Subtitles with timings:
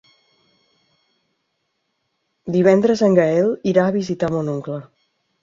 [2.57, 4.81] Divendres en Gaël irà a visitar mon oncle.